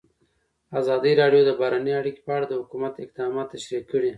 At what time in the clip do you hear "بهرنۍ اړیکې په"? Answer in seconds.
1.59-2.31